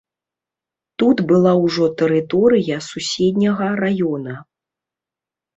[1.01, 4.33] Тут была ўжо тэрыторыя суседняга раёна.